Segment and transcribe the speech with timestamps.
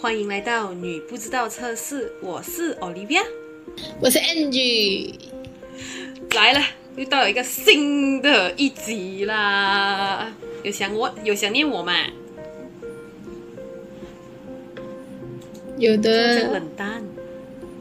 [0.00, 3.20] 欢迎来到女不知道测试，我是 Olivia，
[4.00, 5.12] 我是 Angie，
[6.36, 6.60] 来了，
[6.94, 11.92] 又到了一个新的一集啦，有想我有想念我吗？
[15.78, 17.02] 有的，冷淡，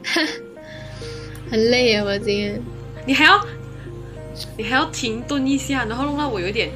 [1.51, 2.59] 很累啊，我今天。
[3.05, 3.45] 你还要
[4.57, 6.71] 你还要停顿一下，然后弄到我有点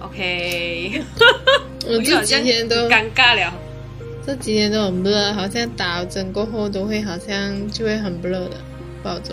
[0.00, 1.02] OK，
[1.86, 3.62] 我就今天都尴尬了。
[4.26, 8.56] 这几天都很 blur，好像打针过后都会好像就会很 blur 的，
[9.00, 9.32] 不好做。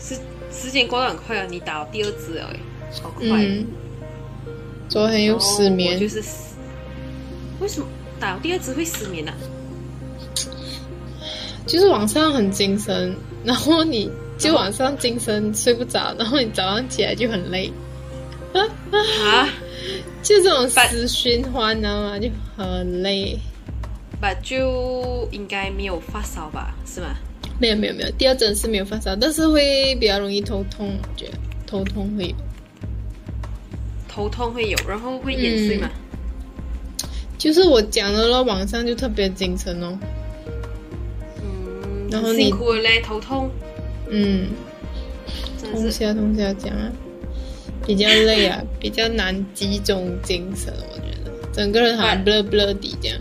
[0.00, 0.16] 时
[0.50, 2.58] 时间过得很快啊，你打了第二支了哎，
[3.02, 3.26] 好快。
[3.28, 3.66] 嗯，
[4.88, 6.22] 昨天又失眠，就是
[7.60, 7.86] 为什么
[8.18, 9.36] 打了第二支会失眠呢、啊？
[11.66, 17.70] 就是晚上很精神，然后你就晚上精神睡不着，然后你早上起来就很累，
[18.54, 19.48] 啊？
[20.22, 22.18] 就这种但死循环，你知道吗？
[22.18, 23.38] 就很累。
[24.22, 26.72] 吧，就应该没有发烧吧？
[26.86, 27.08] 是吗？
[27.58, 31.32] 没有没有没有，第二针是没有发烧，但是会比较容易头痛，我觉得
[31.66, 32.34] 头痛会有。
[34.08, 35.90] 头痛会有，然后会眼睡嘛？
[37.36, 39.98] 就是我讲的咯，晚上就特别精神哦。
[41.42, 43.50] 嗯，然后辛苦了嘞，头痛，
[44.08, 44.50] 嗯，
[45.60, 45.90] 通。
[45.90, 46.92] 宵通宵讲啊，
[47.84, 53.18] 比较累啊，比较难集中精神，我觉得整个人好像 blur blur 的这样。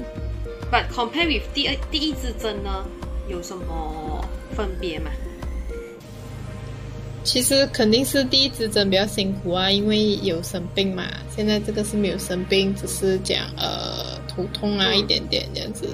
[0.71, 2.85] But compare with 第二第一支针呢，
[3.27, 4.23] 有什么
[4.55, 5.11] 分别吗？
[7.23, 11.03] 其实肯定是第一支针比较辛苦啊，因为有生病嘛。
[11.35, 15.85] 现在这个是没有生病，只是讲呃头痛啊、嗯一点点这样子。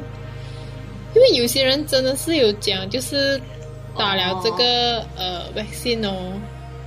[1.15, 3.41] 因为有些人真的是有讲，就是
[3.97, 6.39] 打了这个、呃 vaccine 哦，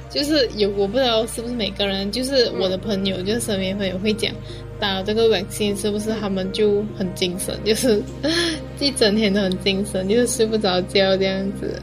[0.09, 4.33] 就是有我不知道是不是每个人，就是我的朋友，就是身边朋友会讲，
[4.81, 8.03] 打了这个 vaccine 是不是他们就很精神，就是
[8.81, 11.81] 一整天都很精神，就是睡不着觉这样子。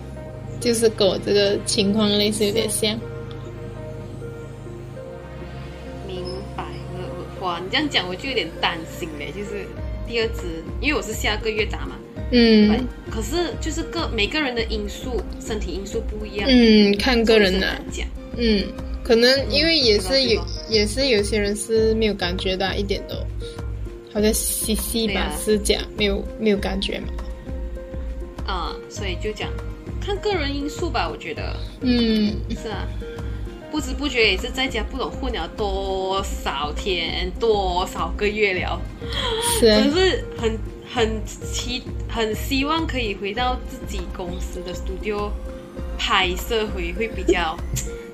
[0.59, 3.00] 就是跟我这个情况类似有点像。
[6.07, 6.24] 明
[6.56, 9.68] 白了，哇，你这样讲我就有点担心嘞，就是
[10.07, 11.96] 第二支，因为我是下个月打嘛，
[12.31, 18.07] 嗯可是就是个每个人的因素，身体因素不一样，嗯，看个人呐、所以是很难讲。
[18.38, 18.63] 嗯，
[19.07, 23.16] 可能因为也是有，也是有些人是没有感觉的一点都，
[24.13, 27.07] 好像嘻嘻吧是讲没有没有感觉嘛。
[28.45, 29.50] 啊、所以就讲
[30.01, 31.56] 看个人因素吧，我觉得。
[31.79, 32.85] 嗯，是啊。
[33.69, 38.81] 不知不觉也是在家不懂混了多少天、多少个月了，
[39.59, 39.81] 是啊。
[39.81, 40.57] 真是很
[40.94, 45.29] 很期很希望可以回到自己公司的 studio
[45.97, 47.57] 拍摄回会比较，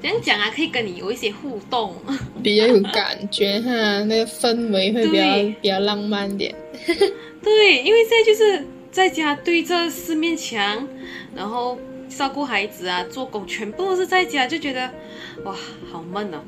[0.04, 0.52] 怎样讲啊？
[0.54, 1.96] 可以跟你有一些互动。
[2.44, 5.24] 比较有感觉哈，那个氛围会比较
[5.62, 6.54] 比较浪漫点。
[7.42, 10.86] 对，因为现在就是在家对着四面墙，
[11.34, 14.92] 然后照顾孩子啊，做工全部都是在家，就觉得
[15.46, 15.56] 哇，
[15.90, 16.44] 好闷哦。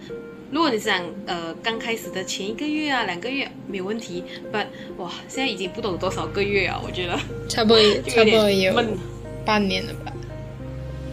[0.52, 4.22] 如果你想呃刚开始的前一个月啊两个月没有问题
[4.52, 4.66] ，but
[4.98, 7.18] 哇，现在已经不懂多少个月啊，我觉得
[7.48, 8.74] 差不多 就差不多有。
[9.46, 10.12] 半年了吧？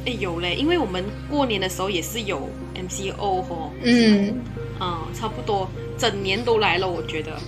[0.04, 4.34] 哎，有嘞，因为我们过年的时候也是有 MCO 哦，嗯，
[4.80, 7.38] 嗯，差不多整年都来了，我觉得。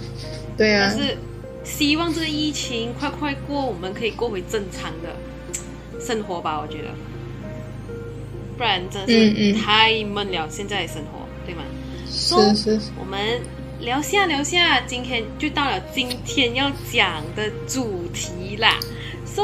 [0.56, 1.16] 对啊但，是
[1.64, 5.16] 希望这个疫情快快过，我们可以过回正常的
[5.98, 6.90] 生活吧，我觉得，
[8.56, 11.62] 不然真是太闷了，现在的生活，对吗？
[12.08, 13.40] 是是是，我们
[13.80, 18.78] 聊下聊下，今天就到了今天要讲的主题啦。
[19.26, 19.42] So，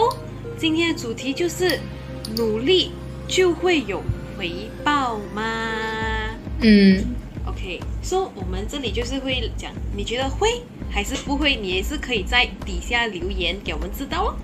[0.56, 1.80] 今天的主题就是
[2.36, 2.92] 努力
[3.30, 4.02] 就会有
[4.36, 4.50] 回
[4.84, 5.42] 报吗？
[6.60, 7.02] 嗯
[7.46, 10.48] ，OK，so 我们这里就是会讲，你觉得会
[10.90, 11.54] 还是不会？
[11.54, 14.34] 你也是可以在底下留言给我们知道哦。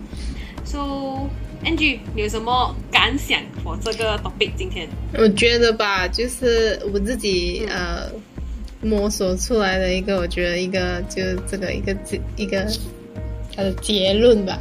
[0.64, 1.28] So
[1.64, 4.88] Angie，你有什么感想我这个 topic 今天？
[5.19, 8.10] 我觉得吧，就是我自己、嗯呃
[8.82, 12.64] 摸索出来的一个，我觉得一个就是这个一个结一个
[13.56, 14.60] 它的结论吧，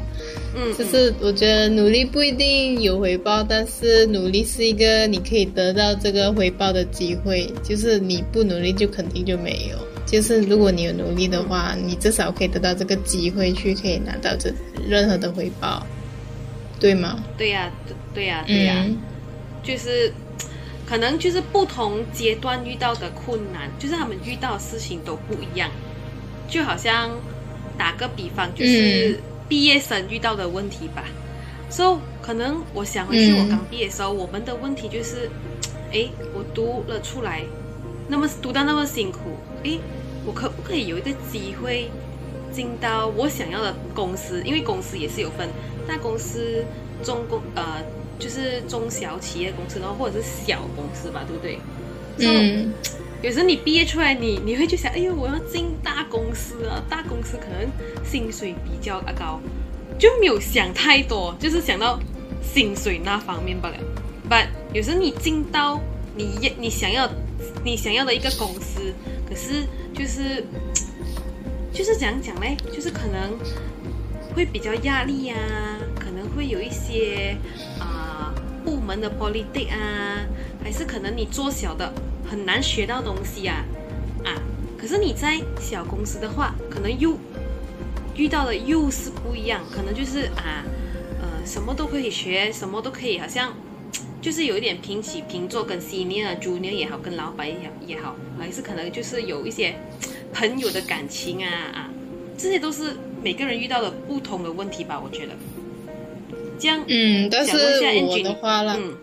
[0.55, 9.77] 嗯，就是我觉得努力不一定有回报，但是努力是一个你可以得到这个回报的机会，就是你不努力就肯定就没有。
[10.05, 14.53] 就是如果你有努力的话，你至少可以得到这个机会去可以拿到这
[14.87, 15.85] 任何的回报，
[16.79, 17.23] 对吗？
[17.37, 18.97] 对呀、对对呀、对呀、嗯
[19.63, 20.13] 就是
[20.85, 25.71] 可能就是不同阶段遇到的困难，就是他们遇到的事情都不一样。
[26.47, 27.09] 就好像
[27.75, 31.03] 打个比方，就是毕业生遇到的问题吧。
[31.69, 35.29] So 可能我想回去，我刚毕业的时候，我们的问题就是，
[35.91, 37.43] 诶，我读了出来，
[38.07, 39.19] 那么读到那么辛苦，
[39.63, 39.79] 诶，
[40.25, 41.89] 我可不可以有一个机会
[42.53, 45.49] 进到我想要的公司，因为公司也是有分
[45.87, 46.63] 大公司、
[47.03, 47.81] 中公呃，
[48.19, 51.59] 就是中小企业公司，然后或者是小公司吧，对不对？
[52.19, 52.71] 嗯，
[53.21, 57.69] 有时候你毕业出来，你你会去想，哎呦，我要进大公司啊，大公司可能
[58.03, 59.39] 薪水比较高，
[59.97, 61.99] 就没有想太多，就是想到
[62.41, 63.75] 薪水那方面罢了。
[64.29, 65.81] But 有时候你进到
[66.15, 67.09] 你你想要
[67.63, 68.93] 你想要的一个公司，
[69.27, 70.45] 可是就是
[71.73, 72.55] 就是怎样讲嘞？
[72.71, 73.37] 就是可能
[74.35, 75.37] 会比较压力啊，
[75.99, 77.37] 可能会有一些
[77.79, 78.33] 啊、
[78.63, 80.25] 部门的 politic 啊，
[80.63, 81.91] 还是可能你做小的
[82.29, 83.63] 很难学到东西啊
[84.23, 84.35] 啊。
[84.77, 87.17] 可是你在小公司的话，可能又
[88.15, 90.63] 遇到的又是不一样，可能就是啊
[91.21, 93.53] 呃什么都可以学，什么都可以，好像。
[94.21, 99.75] 就是有一点平起平坐，跟 senior、junior 也好，跟老板也好也好，还是可能就是有一些
[100.33, 101.89] 朋友的感情啊啊，
[102.35, 105.33] 这些都是每个人遇到的不同的问题吧，我觉得。
[106.57, 107.55] 这样，嗯，但是
[108.01, 108.97] 我的话啦，嗯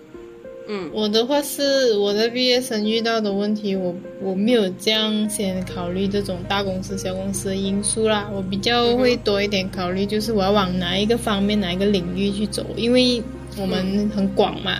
[0.72, 0.90] 嗯。
[0.92, 13.22] 我的话是我的毕业生遇到的问题，我我没有这样先考虑这种大公司、小公司的因素啦，我比较会多一点考虑，就是我要往哪一个方面、哪一个领域去走，因为
[13.58, 14.78] 我们很广嘛，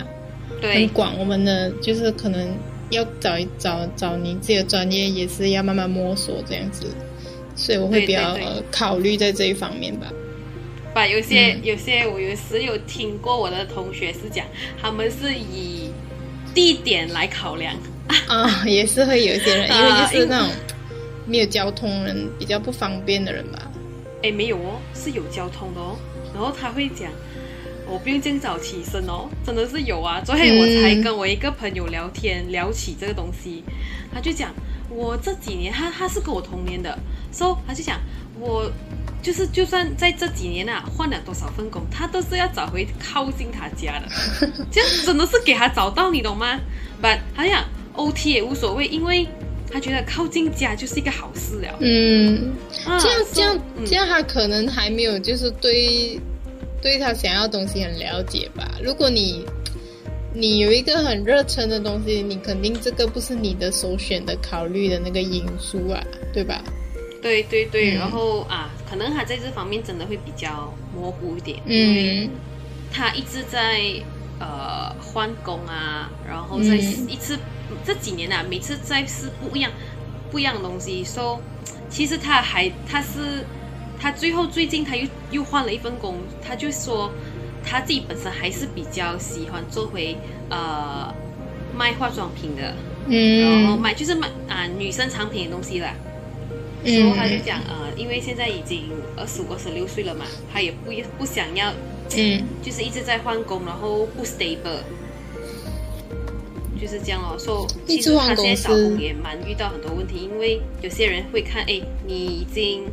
[0.61, 2.47] 很广，我们的就是可能
[2.89, 6.87] 要找一找找你自己的专业，也是要慢慢摸索这样子，
[7.55, 8.35] 所以我会比较
[8.71, 10.11] 考虑在这一方面吧。
[10.93, 14.45] 把有些、嗯有些我有时有听过我的同学是讲，
[14.81, 15.89] 他们是以
[16.53, 17.75] 地点来考量。
[18.27, 20.49] 啊，也是会有一些人，因为啊就是那种
[21.25, 23.71] 没有交通人比较不方便的人吧。
[24.21, 25.97] 哎，没有哦，是有交通的哦。
[26.33, 27.09] 然后他会讲，
[27.87, 30.21] 我不用这样早起身哦，真的是有啊。
[30.23, 33.63] 昨天我才跟我一个朋友聊天，聊起这个东西，
[34.13, 34.53] 他就讲
[34.89, 36.97] 我这几年，他他是跟我同年的，
[37.31, 37.99] 所、以他就讲
[38.39, 38.71] 我
[39.23, 44.07] 就是就算在这几年啊换了多少份工，他都是要找回靠近他家的，
[44.69, 46.59] 这样真的是给他找到，你懂吗
[47.01, 47.63] ？But 他讲
[47.95, 49.25] OT 也无所谓，因为
[49.71, 51.77] 他觉得靠近家就是一个好事了。
[51.79, 52.53] 嗯，
[52.85, 56.19] 啊这样这样嗯这样，他可能还没有就是对
[56.81, 58.75] 对他想要的东西很了解吧。
[58.83, 59.45] 如果你
[60.33, 66.03] 你有一个很热忱的东西，你肯定这个不是你的首选的考虑的那个因素啊，
[66.33, 66.61] 对吧？
[67.21, 72.29] 对对对，嗯然后啊，可能他在这方面真的会比较模糊一点，因为嗯
[72.91, 73.81] 他一直在
[74.39, 77.09] 呃换工啊，然后再嗯。
[77.09, 77.39] 一次、
[77.83, 79.71] 这几年啊，每次在试不一样
[80.29, 81.39] 不一样的东西，so
[81.89, 83.43] 其实他还他是
[83.99, 87.11] 他最后最近他又又换了一份工，他就说
[87.65, 90.15] 他自己本身还是比较喜欢做回
[90.51, 91.11] 呃
[91.75, 92.75] 卖化妆品的，
[93.07, 93.41] 嗯。
[93.41, 95.95] 然后嗯卖就是卖啊女生产品的东西啦。
[96.83, 101.71] 所以他就嗯讲呃，因为现在已经二十五、二十六岁了嘛，他也不不想要，
[102.15, 104.83] 嗯就是一直在换工，然后不 stable，
[106.79, 107.37] 就是这样哦。
[107.39, 112.83] 说、其实他现在找工也蛮遇到很多问题，因为有些人会看，哎，你已经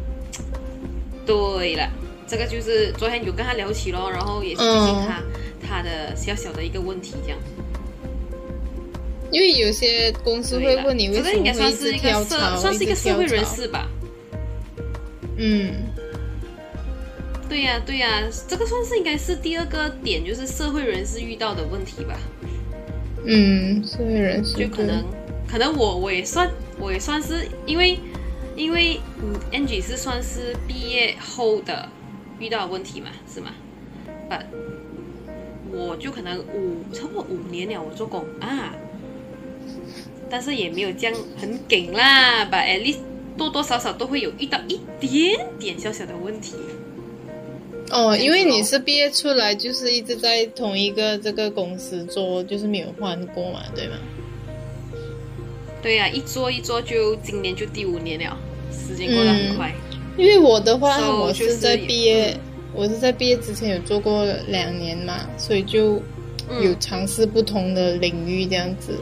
[1.27, 1.91] 对了，
[2.29, 5.23] 这个就是昨天有跟他聊起咯，然后也是最近嗯他、
[5.67, 7.39] 他的小小的一个问题这样。
[9.31, 13.55] 因为有些公司会问你为什么会一直算是一个社，跳槽，算是一个社会人槽。
[13.57, 13.89] 士吧。
[15.37, 15.87] 嗯
[17.49, 22.17] 对呀、对呀、这个算是应该是第二个点，就是社会人士遇到的问题吧。
[23.27, 25.05] 嗯，社会人士就可能，
[25.49, 27.99] 可能我我也算，我也算是因为
[28.55, 31.89] 因为嗯，Angie 是算是毕业后的
[32.39, 33.51] 遇到的问题嘛，是吗
[34.31, 34.45] ？But
[35.73, 38.73] 我就可能五差不多五年了，我做工啊，
[40.31, 43.01] 但是也没有这样很紧啦，But at least
[43.37, 46.55] 多多少少都会有遇到一点点小小的问题。
[47.91, 53.97] 哦，因为你是毕业出来就是一直在同一个这个公司做，就是没有换过嘛，对吗？
[55.83, 58.39] 对呀、一做一做就今年就第五年了，
[58.71, 59.75] 时间过得很快。
[60.17, 62.37] 因为我的话 So，我是是在毕业，
[62.75, 66.01] 我是在毕业之前有做过两年嘛，所以就
[66.49, 68.99] 嗯有尝试不同的领域这样子，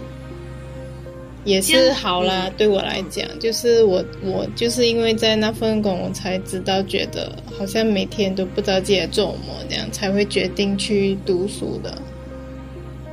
[1.49, 2.47] 也是好啦。
[2.47, 11.97] 嗯对我来讲，就是我我就是因为在那份工，我才知道觉得好像每天都不知道自己在做什么，这样才会决定去读书的。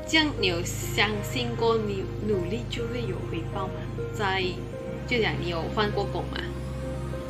[0.07, 3.73] 这样你有相信过你努力就会有回报吗？
[4.13, 4.43] 在
[5.07, 6.37] 就讲你有换过工吗？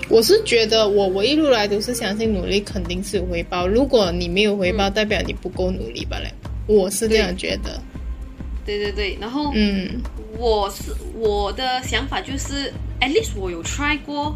[0.08, 6.32] 我是觉得我我一路来都是相信努力肯定是有回报，如果你没有回报，嗯代表你不够努力吧嘞。
[6.68, 7.82] 我是这样觉得。
[8.66, 10.02] 对对对，然后嗯
[10.38, 14.36] 我是我的想法就是，at least 我有 try 过，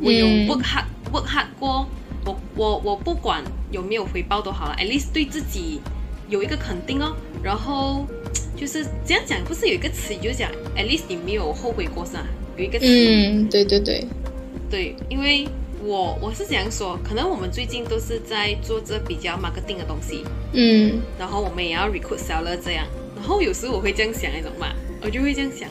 [0.00, 1.86] 我有嗯 work hard work hard 过，
[2.24, 5.80] 我我我不管有没有回报都好了，at least 对自己
[6.28, 7.14] 有一个肯定哦。
[7.42, 8.06] 然后
[8.56, 12.24] 就是这样讲，不是有一个词语就讲，at least 你没有后悔过是吧？
[12.56, 13.08] 有一个词语，
[13.44, 14.06] 嗯，对对对，
[14.70, 15.46] 对，因为
[15.84, 20.24] 我我是这样说，可能我们最近都是在做这比较 marketing 的东西，
[20.54, 24.68] 嗯然后我们也要 recruit seller 这样，然后有时候我会这样想，你懂吗？
[25.02, 25.68] 我就会这样想，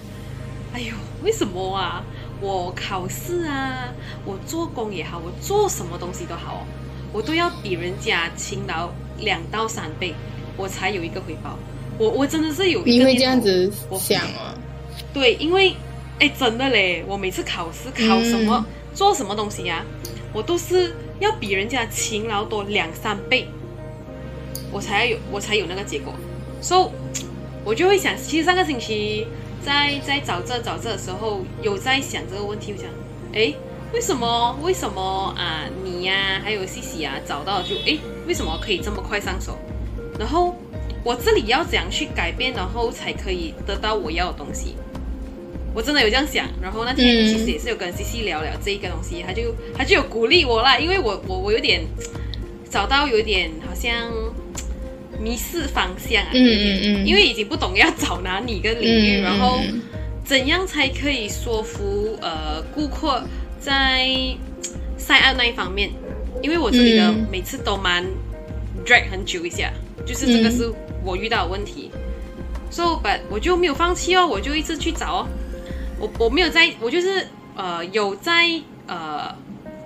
[0.73, 2.03] 哎呦，为什么啊？
[2.41, 3.93] 我考试啊，
[4.25, 6.61] 我做工也好，我做什么东西都好哦，
[7.13, 8.89] 我都要比人家勤劳
[9.19, 10.13] 两到三倍，
[10.57, 11.57] 我才有一个回报。
[11.97, 14.53] 我我真的是有一个因为这样子我想啊？
[15.13, 15.73] 对，因为
[16.19, 19.83] 哎，真的嘞，我每次考试考什么、做什么东西呀、
[20.33, 23.47] 我都是要比人家勤劳多两三倍，
[24.73, 26.13] 我才有我才有那个结果。
[26.61, 27.04] 所、以
[27.65, 29.25] 我就会想，其实上个星期
[29.65, 32.87] 在在找这找这的时候，有在想这个问题，我想，
[33.33, 33.51] 哎，
[33.91, 39.57] 为什么为什么啊你呀、还有西西啊找到就哎，为什么可以这么快上手？
[40.19, 40.55] 然后
[41.03, 44.75] 我这里要怎样去改变，然后才可以得到我要的东西？
[45.73, 51.81] 我真的有这样想，然后那天其实也是有跟 C C 聊聊这一个东西，他就他就有鼓励我啦，因为我我我有点
[52.69, 54.09] 找到有点好像
[55.19, 57.05] 迷失方向啊，嗯嗯嗯。
[57.05, 59.81] 因为已经不懂要找哪里个领域，嗯然后嗯
[60.23, 63.23] 怎样才可以说服呃顾客
[63.59, 64.07] 在
[64.97, 65.89] 晒案那一方面，
[66.41, 67.27] 因为我这里的嗯。
[67.31, 68.03] 每次都蛮
[68.85, 69.71] drag 很久一下，
[70.05, 70.71] 就是这个是
[71.03, 71.91] 我遇到的问题。
[72.71, 75.27] So but 我就没有放弃哦，我就一直去找哦。
[75.99, 78.49] 我我没有在，我就是呃有在
[78.87, 79.33] 呃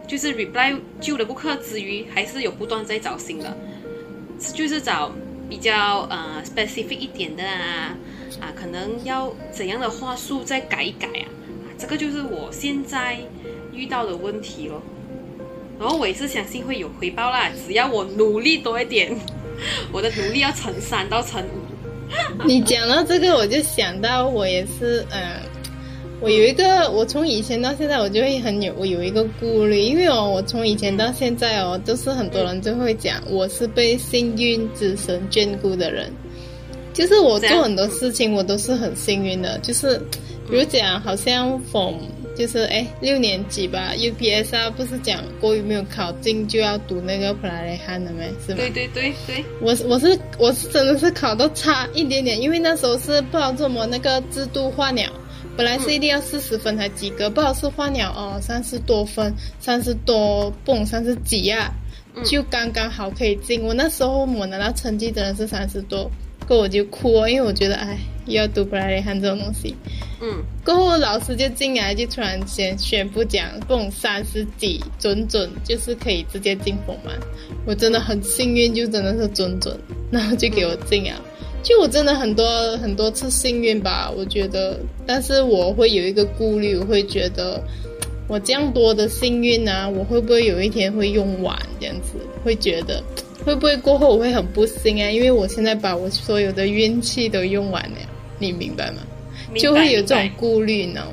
[0.07, 3.78] 就是 reply 旧的顾客之余，还是有不断在找新的，是
[4.53, 5.11] 就是找
[5.49, 7.95] 比较呃 specific 一点的啊
[8.39, 13.17] 啊，可能要怎样的话术再改一改啊，啊这个就是我现在
[13.73, 14.81] 遇到的问题咯。
[15.79, 19.15] 然后我也是相信会有回报啦，只要我努力多一点，
[19.91, 22.45] 我的努力要乘三到乘五。
[22.45, 25.39] 你讲到这个，我就想到我也是，嗯，
[26.21, 36.11] 我有一个，我从以前到现在，我就会很有，我有一个顾虑，因为哦，我从以前到现在哦，都是很多人就会讲我是被幸运之神眷顾的人，
[36.93, 39.97] 就是我做很多事情我都是很幸运的，就是
[40.49, 41.95] 比如讲，好像 from
[42.35, 48.29] 就是哎六年级吧，UPS 啊，不是讲国语没有考进就要读那个普拉雷汉的没？
[48.45, 48.57] 是吗？
[48.57, 55.11] 对对对对，我是我是我是真的是考到差一点点，因为那时候是不知道怎么那个制度化了，
[55.59, 61.69] 本来是一定要四十分才及格，不好是花鸟哦三十多分，三十多蹦三十几啊，
[62.23, 63.61] 就刚刚好可以进。
[63.61, 66.09] 我那时候我拿到成绩真的是三十多，
[66.47, 69.75] 过我就哭哦，因为我觉得哎又要读布莱雷汉这种东西。
[70.21, 77.11] 嗯过后老师就进来，就突然间宣布讲，蹦三十几准准就是可以直接进锋嘛。
[77.65, 79.77] 我真的很幸运，就真的是准准，
[80.09, 81.19] 然后就给我进啊。
[81.61, 87.61] 就我真的很多很多次幸运吧，我觉得，但是我会有一个顾虑，我会觉得
[88.27, 92.13] 我这样多的幸运啊，我会不会有一天会用完这样子？
[92.43, 93.03] 会觉得
[93.45, 95.09] 会不会过后我会很不幸啊？
[95.09, 97.97] 因为我现在把我所有的运气都用完了，
[98.39, 98.97] 你明白吗？
[99.53, 101.11] 白就会有这种顾虑，你知道吗？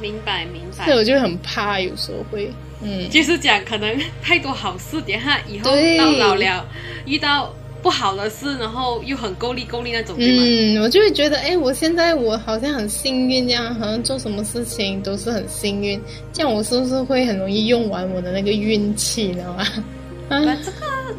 [0.00, 2.50] 明白明所以我，就很怕，有时候会，
[2.82, 6.68] 嗯，就是讲可能太多好事，等下以后对到老了
[7.06, 7.52] 遇到
[7.86, 10.42] 不好的事，然后又很够力够力那种，对吗？
[10.44, 16.02] 嗯，我就会觉得，哎，我现在我好像很幸运，这样好像做什么事情都是很幸运，
[16.32, 19.64] 这样我是不是会很容易用完我的那个运气，你知道吗？
[20.28, 21.14] 啊，那这个，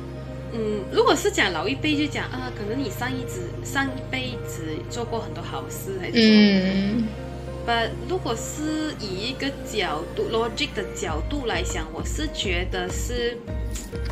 [0.51, 6.15] 嗯，如果是讲老一辈就讲啊，可能你上一子上一辈子做过很多好事，还是。
[6.17, 7.07] 嗯
[7.65, 13.37] But 如果是以一个角度 logic 的角度来想，我是觉得是，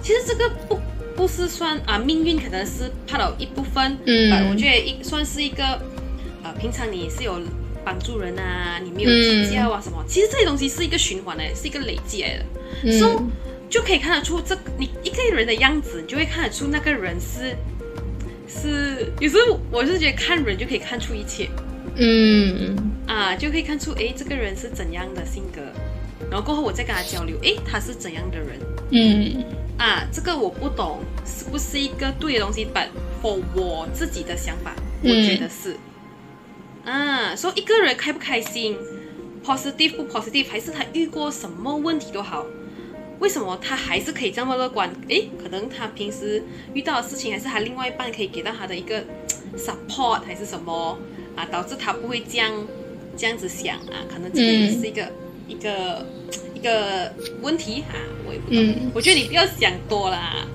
[0.02, 0.78] 其实这个不
[1.16, 3.98] 不是算啊命运，可能是 part of 一部分。
[4.06, 5.64] 嗯我觉得一算是一个，
[6.44, 7.40] 呃，平常你是有
[7.84, 12.46] 帮助人啊，你没有计较啊什么，其实这些东西是一个循环的，是一个累积来的。
[12.84, 13.24] 嗯 So
[13.70, 17.56] 就可以看得出这你一个人的样子，你就会看得出那个人是
[18.48, 21.50] 是，有时候我是觉得看人就可以看出一切。
[21.98, 22.76] 嗯
[23.08, 25.62] 啊，就可以看出，哎，这个人是怎样的性格，
[26.30, 28.60] 然后过后我再跟他交流，哎，他是怎样的人
[28.92, 29.44] 嗯
[29.78, 30.08] 啊？
[30.12, 32.88] 这个我不懂是不是一个对的东西，but
[33.22, 35.76] for 我自己的想法，我嗯觉得是。
[36.86, 38.78] 啊，说一个人开不开心
[39.44, 42.46] ，positive 不 positive，还是他遇过什么问题都好，
[43.20, 44.94] 为什么他还是可以这么乐观？
[45.08, 49.04] 诶，可能他平时遇到的事情，还是他另外一半可以给到他的一个
[49.58, 50.98] support，还是什么
[51.36, 52.52] 啊，导致他不会这样
[53.18, 54.06] 这样子想啊？
[54.08, 55.12] 可能这个也是一个、
[55.48, 57.94] 一个一个问题啊，
[58.28, 58.58] 我也不懂。
[58.60, 60.46] 嗯我觉得你不要想多啦。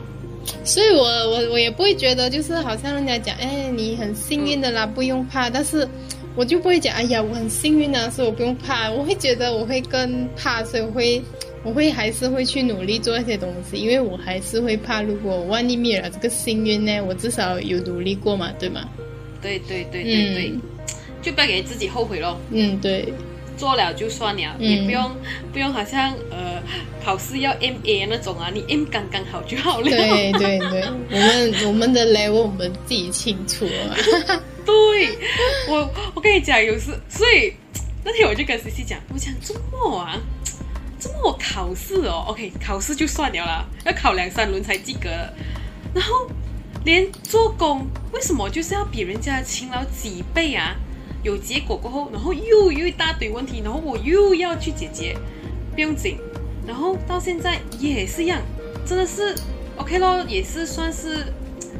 [0.65, 5.49] 所以我我我也不会觉得就是好像人家讲，哎，你很幸运的啦，不用怕。
[5.49, 5.87] 但是
[6.35, 8.91] 我就不会讲，哎呀，我很幸运啊，所以我不用怕。
[8.91, 11.23] 我会觉得我会更怕，所以我会
[11.63, 18.89] 我会还是会去努力做一些东西，因为我还是会怕，如果万一灭了这个幸运呢，我至少有努力过嘛，对吗？
[19.43, 20.61] 对对对对对，嗯
[21.23, 22.39] 就不要给自己后悔咯。
[22.51, 23.13] 嗯，对，
[23.61, 25.15] 做了就算了，嗯也不用
[25.53, 26.63] 不用好像呃
[27.05, 29.85] 考试要 M A 那种啊，你 M 刚刚好就好了。
[29.85, 33.95] 对对对， 我们我们的 level 我们自己清楚嘛。
[34.65, 35.19] 对，
[35.69, 37.53] 我我跟你讲，有时所以
[38.03, 40.19] 那天我就跟 C C 讲，我讲周末啊，
[40.99, 45.11] 周末我考试哦，OK，考试就算了啦，要考两三轮才及格，
[45.95, 46.27] 然后
[46.85, 50.75] 连做工，为什么就是要比人家勤劳几倍啊？
[51.23, 55.17] 有结果过后，然后又又一大堆问题，然后我又要去解决，
[55.75, 56.19] 不用紧，
[56.67, 58.41] 然后到现在也是一样，
[58.87, 59.35] 真的是
[59.77, 61.27] OK 咯，也是算是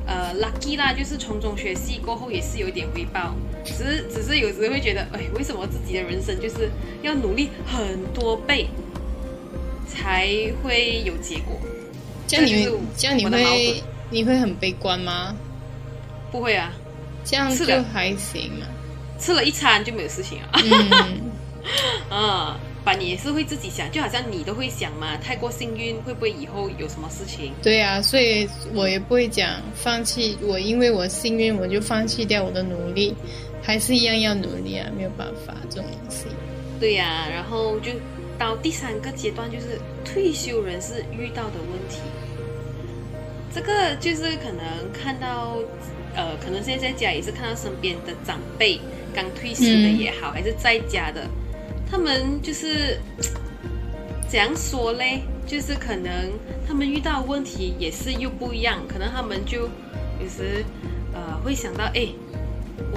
[0.07, 6.71] 呃 lucky 啦，就是从中学习过后也是有一点回报，只是只是有时会觉得，哎，为什么自己的人生就是
[7.03, 8.69] 要努力很多倍
[9.89, 10.29] 才
[10.63, 11.59] 会有结果？
[12.27, 15.35] 这样你会这样你会你会很悲观吗？
[16.31, 16.73] 不会啊，
[17.25, 18.67] 这样就还行嘛。
[19.21, 20.49] 吃了一餐就没有事情了。
[20.55, 21.31] 嗯，
[22.09, 27.53] 啊， 把你也是会自己想，就好像你都会想嘛，太过幸运会不会以后有什么事情？
[27.63, 30.39] 对啊，所以我也不会讲放弃。
[30.43, 33.15] 我因为我幸运，我就放弃掉我的努力，
[33.63, 36.25] 还是一样要努力啊，没有办法这种东西。
[36.81, 37.93] 对呀、然后就
[38.39, 42.01] 到第三个阶段，就是退休人士遇到的问题。
[43.53, 45.57] 这个就是可能看到，
[46.15, 48.81] 呃，可能现在在家也是看到身边的长辈
[49.15, 51.27] 刚退休的也好，还是在家的，
[51.91, 52.99] 他们就是
[54.29, 55.23] 怎样说嘞？
[55.47, 56.31] 就是可能
[56.67, 59.63] 他们遇到问题也是又不一样，可能他们就
[60.21, 60.65] 有时
[61.13, 62.09] 呃会想到，哎，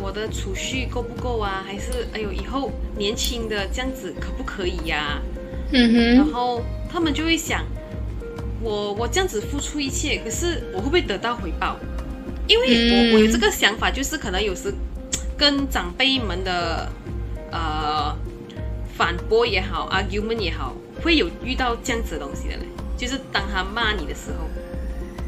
[0.02, 1.64] 我的储蓄够不够啊？
[1.66, 5.20] 还是哎呦，以后年轻的这样子可不可以呀、
[5.72, 7.66] 嗯哼，然后他们就会想，
[8.62, 11.78] 我我这样子付出一切，可是我会不会得到回报？
[12.48, 14.72] 因为我、嗯我有这个想法，就是可能有时
[15.44, 16.90] 跟长辈们的
[17.52, 18.16] 呃
[18.96, 22.62] 反驳也好，argument 也好，会有遇到这样子的东西的嘞。
[22.96, 24.48] 就是当他骂你的时候，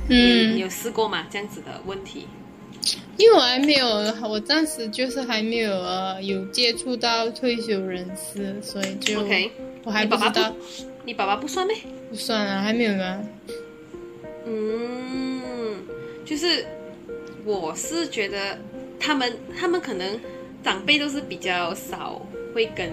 [0.07, 1.27] 嗯，有试过吗？
[1.29, 2.27] 这样子的问题？
[3.17, 3.87] 因为我还没有，
[4.29, 9.51] 我暂时就是还没有呃有接触到退休人士，所以就 OK，
[9.83, 10.53] 我还不知道，
[11.03, 11.75] 你爸爸不算呗？
[12.09, 13.21] 不算啊，还没有吗？
[14.45, 15.81] 嗯，
[16.23, 16.65] 就是
[17.43, 18.57] 我是觉得
[19.05, 20.19] 他们他们可能
[20.63, 22.19] 长辈都是比较少
[22.55, 22.89] 会跟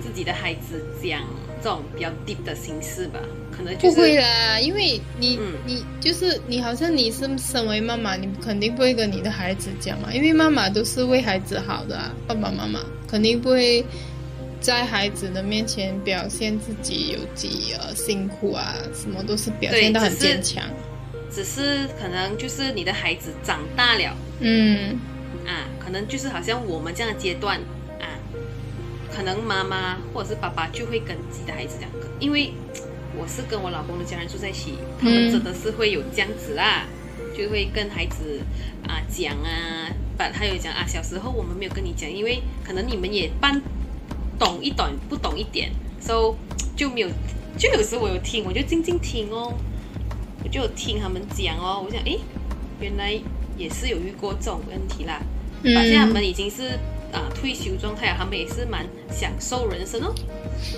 [0.00, 1.22] 自己的孩子讲
[1.60, 3.18] 这种比较 deep 的形式吧，
[3.50, 13.84] 可能就不会啦，因为你、嗯你就是你，好像你是身为妈妈，你肯定不会跟你的孩子讲嘛，因为妈妈都是为孩子好的啊，爸爸妈妈肯定不会
[14.60, 20.62] 在孩子的面前表现自己有几呃辛苦啊，什么都是表现得很坚强。
[21.28, 24.98] 只是可能就是你的孩子长大了嗯
[25.46, 27.58] 啊，可能就是好像我们这样的阶段
[28.00, 28.06] 啊，
[29.10, 32.52] 可能妈妈或者是爸爸就会跟自己的孩子讲，因为
[33.16, 36.86] 我是跟我老公的家人住在一起，他们嗯真的是会有这样子啦，
[37.36, 38.40] 就会跟孩子
[38.86, 43.60] 啊讲啊，把他有讲啊，小时候我们没有跟你讲，因为可能你们也半
[44.38, 46.34] 懂一懂，不懂一点，so
[46.76, 47.08] 就没有，
[47.58, 49.52] 就有时我有听，我就静静听哦，
[50.42, 52.18] 我就有听他们讲哦，我想诶，
[52.80, 53.20] 原来
[53.60, 55.20] 也是有遇过这种问题啦。
[55.62, 56.78] 嗯发现我们已经是
[57.12, 60.14] 啊、退休状态啊，他们也是蛮享受人生哦。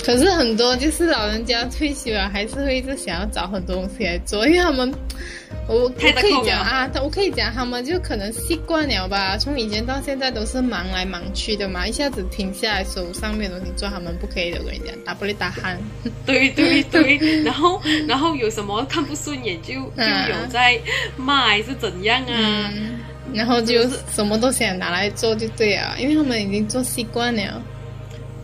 [0.04, 4.92] 可是很多就是老人家退休了，还是会一直想要找很多东西来做，因为他们，
[5.66, 15.76] 我我可以讲啊，我可以讲他们就可能习惯了吧，从以前到现在都是忙来忙去的嘛，一下子停下来手上面的东西做，他们不可以的，我跟你讲，打不力打鼾。
[16.24, 20.78] 对对对，然后然后有什么看不顺眼就就嗯有在
[21.16, 22.70] 骂还是怎样啊？
[22.72, 23.00] 嗯，
[23.34, 27.62] 然后就什么都想拿来做就对啊，因为他们已经做习惯了。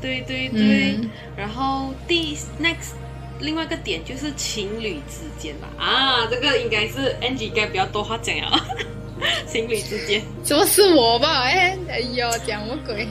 [0.01, 2.93] 对对对，嗯然后第 next
[3.41, 8.65] 另外一个点就是情侣之间吧，啊，这个应该是 Angie 应该比较多话讲啊，
[9.47, 11.43] 情侣之间，怎么是我吧？
[11.43, 13.09] 哎，哎呦，讲什么鬼？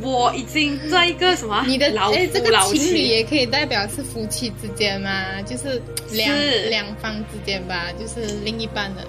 [0.00, 9.06] 我已经在一个什么你的老哎，这个老情侣，也可以代表是夫妻之间嘛，就是两是两方之间吧，就是另一半的。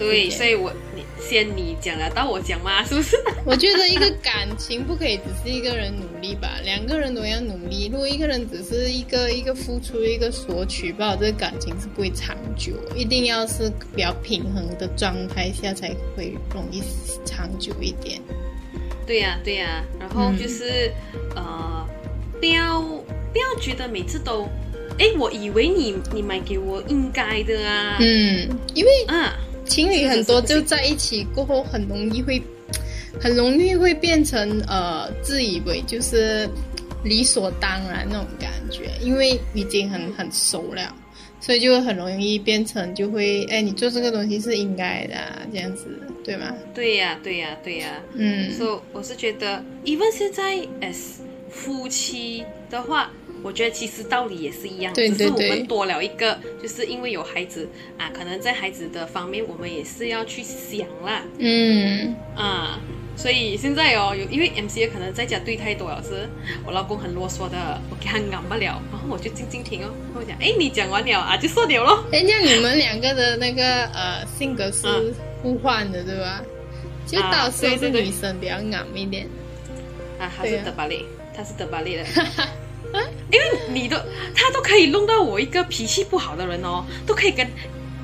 [0.00, 3.16] 对，所以我你先你讲了，到我讲嘛， 是不是？
[3.44, 7.90] 我觉得一个感情不可以只是一个人努力吧， 两个人都要努力。
[7.92, 12.72] 如果一个人只是一个一个付出，一个索取，不好，这个感情是不会长久。
[12.96, 16.82] 一定要是比较平衡的状态下，才会容易
[17.24, 18.20] 长久一点。
[19.06, 20.90] 对呀、对呀、然后嗯就是、
[21.34, 21.86] 呃，
[22.40, 24.48] 不要不要觉得每次都，
[24.98, 29.36] 哎，我以为你你买给我应该的啊，嗯，因为啊，
[29.70, 32.42] 情侣很多就在一起过后，很容易会，
[33.20, 36.50] 很容易会变成呃自以为就是
[37.04, 40.92] 理所当然那种感觉，因为已经很很熟了，
[41.40, 45.86] 所以就会很容易变成就会哎你做这个东西是应该的、啊、这样子，
[46.24, 46.52] 对吗？
[46.74, 53.10] 对呀、对呀、对呀、嗯，所以我是觉得，even 现在 as 夫妻的话，
[53.42, 62.78] 我觉得其实道理也是一样，对对对只是我们多了一个，就是因为有孩子啊，可能在孩子的方面，我们也是要去想啦，嗯啊，
[63.16, 66.28] 所以现在哦，有因为 MCA 可能在家对太多了，是
[66.64, 72.04] 我老公很啰嗦的，我给他按不了，然后我就静静听哦，然后我讲，哎，你讲完了啊，就算了咯。
[72.12, 76.42] 哎，这样你们两个的那个呃性格是嗯互换的，对吧？
[77.06, 79.26] 就啊到时候是女生比较昂一点。
[80.20, 81.02] 啊，他对啊是德巴雷，
[81.36, 82.04] 他是德巴列的。
[83.30, 83.96] 因为你都
[84.34, 87.46] 他都可以弄到我一个脾气不好的人哦，都可以跟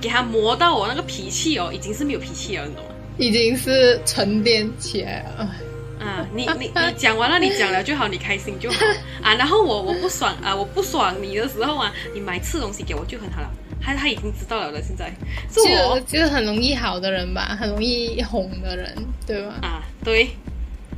[0.01, 2.91] 给他磨到我那个脾气哦，已经是没有脾气了，你懂吗？
[3.19, 5.51] 已经是沉淀起来了。
[5.99, 8.79] 啊，你你你讲完了，你讲了就好，你开心就好
[9.23, 9.35] 啊。
[9.35, 13.51] 然后我我不爽啊，我不爽你的时候啊，你买吃东西给我就很好了。
[13.83, 15.13] 他他已经知道了了，现在
[15.51, 18.95] 是我就是很容易好的人吧，很容易哄的人，
[19.27, 19.55] 对吧？
[19.63, 20.29] 啊，对，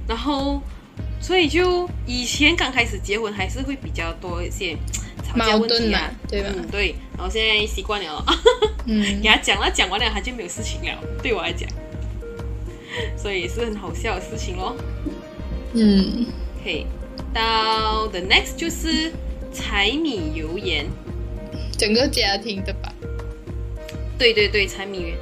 [0.07, 0.61] 然后
[1.20, 4.76] 所以就以前刚开始结婚还是会比较多一些
[5.26, 6.48] 吵架问矛盾嘛题啊，对吧？
[6.57, 8.24] 嗯，对，然后现在习惯了，
[8.87, 9.20] 嗯。
[9.20, 11.68] 给他讲了，讲完了他就没有事情了，对我来讲，
[13.16, 14.74] 所以也是很好笑的事情咯。
[15.74, 16.24] 嗯
[16.61, 16.87] ，OK，
[17.35, 19.12] 到 the next 就是
[19.52, 20.87] 柴米油盐，
[21.76, 22.90] 整个家庭的吧。
[24.18, 25.16] 对对对，柴米油盐，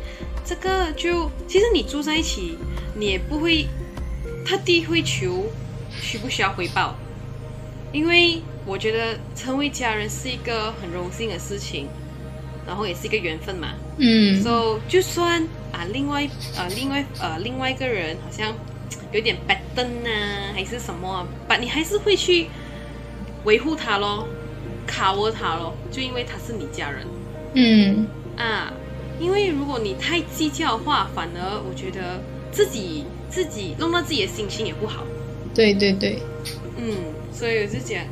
[0.44, 2.56] 这个就其实你住在一起，
[2.94, 3.66] 你也不会
[4.44, 5.46] 特地会求
[6.06, 6.94] 需不需要回报，
[7.92, 11.88] 因为我觉得成为家人是一个很荣幸的事情，
[12.64, 13.74] 然后也是一个缘分嘛。
[13.98, 15.42] 嗯 so 就算
[15.72, 18.54] 啊，另外呃，另外呃，另外一个人好像
[19.10, 22.46] 有点 bad 灯啊，还是什么啊，但你还是会去
[23.44, 24.28] 维护他咯
[24.86, 27.04] ，cover 他咯，就因为他是你家人
[27.54, 28.72] 嗯啊。
[29.18, 32.20] 因为如果你太计较的话，反而我觉得
[32.52, 35.06] 自己自己弄到自己的心情也不好。
[35.56, 36.18] 对对对，
[36.76, 36.94] 嗯，
[37.32, 38.04] 所以我就讲，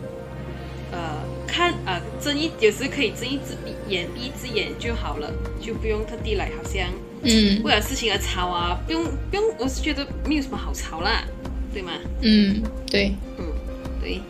[0.91, 5.31] 呃，看呃睁一有时可以睁一只闭眼闭一只眼就好了，
[5.61, 6.89] 就不用特地来好像。
[7.27, 11.25] 嗯为了事情而吵啊，不用不用，我是觉得没有什么好吵啦，
[11.73, 11.93] 对吗？
[12.21, 13.47] 嗯对，嗯，
[14.01, 14.21] 对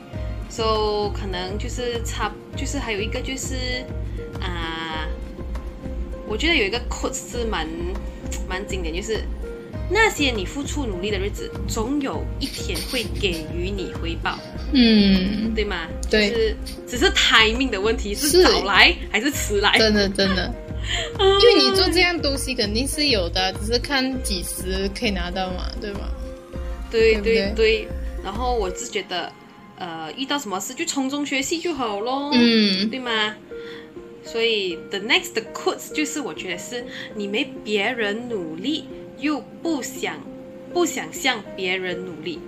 [0.49, 3.85] ，so 可能就是差，就是还有一个就是
[4.41, 5.09] 啊、
[6.29, 7.67] 我觉得有一个 quote 是蛮
[8.49, 9.25] 蛮经典，就是
[9.91, 14.39] 那些你付出努力的日子，总有一天会给予你回报，
[14.73, 15.87] 嗯，对吗？
[16.11, 16.31] 对。
[16.31, 18.43] 就是只是 timing 的问题，是是。
[18.43, 19.77] 早来还是迟来？
[19.79, 20.53] 真的真的，
[21.21, 26.09] 因为你做这样东西肯定是有的，只是看几时可以拿到嘛，对吗？
[26.91, 27.89] 对对对
[28.23, 29.31] 然后我是觉得，
[29.77, 32.89] 呃，遇到什么事就从中学习就好咯，嗯。
[32.89, 33.35] 对吗？
[34.25, 36.83] 所以 the next quote 就是我觉得是
[37.15, 38.87] 你没别人努力，
[39.25, 40.21] 又不想
[40.75, 42.39] 不想向别人努力，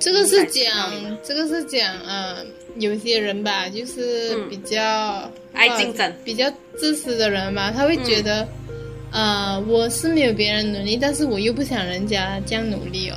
[0.00, 2.44] 这个是讲，这个是讲，呃，
[2.76, 6.04] 有些人吧，就是嗯比较、爱竞争。
[6.04, 8.24] 呃比较自私的人吧，他会觉嗯。
[8.24, 8.48] 得，
[9.12, 13.16] 呃，我是没有别人努力，但是我又不想人家这样努力哦，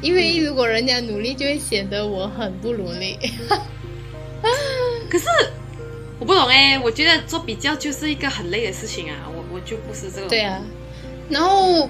[0.00, 0.44] 因为嗯。
[0.46, 3.18] 如果人家努力，就会显得我很不努力。
[5.10, 5.26] 可是
[6.18, 10.28] 我不懂哎，我觉得做比较就是一个很累的事情啊，我我就不是这种。
[10.30, 10.62] 对啊，
[11.28, 11.88] 然后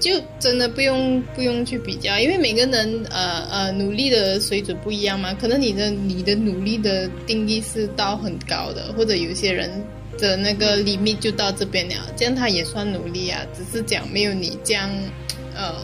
[0.00, 9.70] 就真的不用不用去比较，因为每个人呃呃努力的水准不一样嘛，可能你的你的努力的定义是到很高的，或者有些人
[10.18, 14.90] 的那个 limit 就到这边了，这样他也算努力啊，只是讲没有你这样
[15.54, 15.74] 呃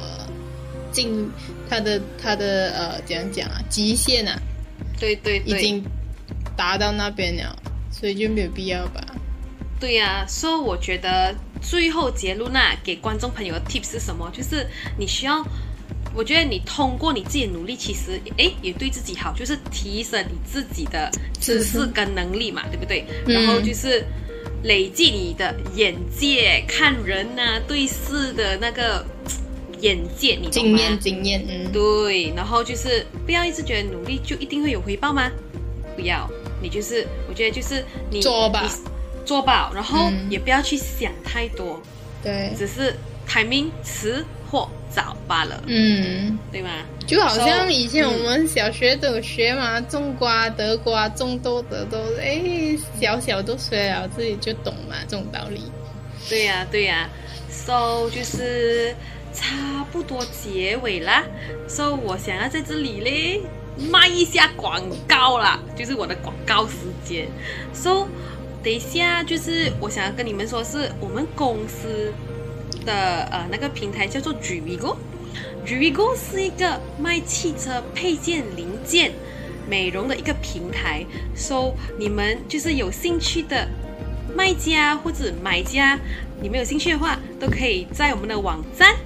[0.90, 1.30] 进
[1.68, 4.38] 他的他的呃怎样讲啊极限啊，
[5.00, 5.82] 对对对，已经
[6.56, 7.56] 达到那边了，
[7.90, 9.02] 所以就没有必要吧。
[9.82, 14.30] 对呀、所以我觉得最后结论啊，给观众朋友的 tips 是什么？
[14.32, 14.64] 就是
[14.96, 15.44] 你需要，
[16.14, 23.04] 我觉得你通过你自己的努力，其实诶也对自己好，就是提升你自己的知识跟能力嘛，对不对？
[23.26, 24.04] 嗯然后就是
[24.62, 29.04] 累积你的眼界，看人呐、对事的那个
[29.80, 30.48] 眼界，你？
[30.48, 35.28] 经验经验，嗯，对，然后就是不要一直觉得努力就一定会有回报吗？
[35.96, 36.30] 不要，
[36.62, 38.91] 你就是我觉得就是你做吧你
[39.24, 41.80] 做吧，然后嗯也不要去想太多，
[42.22, 42.94] 对，只是
[43.28, 46.38] timing 迟或早罢了，嗯。
[46.50, 46.70] 对吗？
[47.06, 55.62] 就好像以前嗯我们小学都有学嘛，种瓜得瓜，种豆得豆，哎，小小都学了，自己就懂嘛，这种道理。
[56.28, 57.08] 对呀、对呀、
[57.50, 58.94] So 就是
[59.34, 61.24] 差不多结尾啦。
[61.66, 63.40] So 我想要在这里嘞
[63.90, 67.26] 卖一下广告啦，就是我的广告时间。
[67.72, 68.06] So
[68.62, 72.12] 等一下就是我想要跟你们说，是我们公司
[72.84, 74.96] 的呃那个平台叫做 g v i g o
[75.66, 79.12] g v i g o 是一个卖汽车配件零件。
[79.70, 83.66] 美容的一个平台，so 你们就是有兴趣的
[84.34, 85.98] 卖家或者买家，
[86.42, 88.96] 你们有兴趣的话，都可以在我们的网站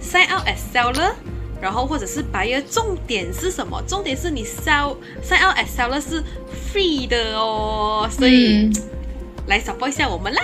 [0.00, 1.12] sign out as seller，
[1.60, 2.62] 然后或者是 buyer。
[2.70, 3.82] 重点是什么？
[3.88, 6.22] 重点是你 sell sign out as seller 是
[6.72, 8.70] free 的哦，所以、
[9.46, 10.42] 来 support 一下我们啦。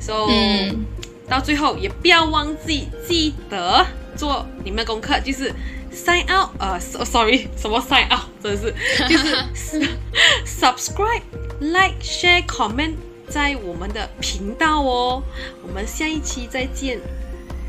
[0.00, 0.84] So、嗯
[1.28, 3.84] 到最后也不要忘记记得
[4.16, 5.52] 做你们的功课，就是
[5.92, 9.88] sign out，呃，so-，sorry，什么 sign out，真的是就是
[10.46, 11.22] subscribe、
[11.58, 12.94] like、share、comment
[13.28, 15.20] 在我们的频道哦。
[15.66, 17.00] 我们下一期再见，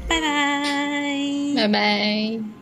[0.08, 1.56] 拜拜。
[1.56, 2.56] 拜拜。